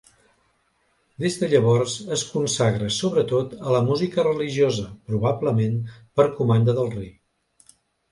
Des 1.23 1.35
de 1.41 1.49
llavors 1.49 1.97
es 2.15 2.23
consagra, 2.29 2.87
sobretot, 2.95 3.53
a 3.65 3.73
la 3.75 3.81
música 3.89 4.25
religiosa, 4.27 4.87
probablement 5.11 5.77
per 6.21 6.27
comanda 6.41 6.77
del 6.81 6.91
rei. 6.97 7.13